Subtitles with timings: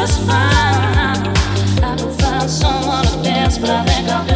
[0.00, 1.26] just fine.
[1.84, 4.29] I can find someone to dance, but I think I'll.